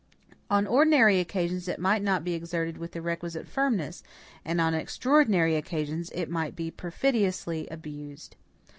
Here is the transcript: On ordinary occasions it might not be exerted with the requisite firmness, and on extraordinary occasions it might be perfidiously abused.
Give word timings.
On 0.49 0.65
ordinary 0.65 1.19
occasions 1.19 1.67
it 1.67 1.77
might 1.79 2.01
not 2.01 2.23
be 2.23 2.33
exerted 2.33 2.79
with 2.79 2.93
the 2.93 3.03
requisite 3.03 3.47
firmness, 3.47 4.01
and 4.43 4.59
on 4.59 4.73
extraordinary 4.73 5.55
occasions 5.55 6.09
it 6.15 6.27
might 6.27 6.55
be 6.55 6.71
perfidiously 6.71 7.67
abused. 7.69 8.35